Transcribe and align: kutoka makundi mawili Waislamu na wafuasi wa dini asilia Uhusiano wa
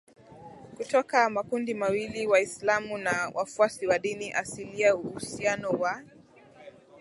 kutoka 0.77 1.29
makundi 1.29 1.73
mawili 1.73 2.27
Waislamu 2.27 2.97
na 2.97 3.31
wafuasi 3.33 3.87
wa 3.87 3.99
dini 3.99 4.33
asilia 4.33 4.95
Uhusiano 4.95 5.69
wa 5.69 6.03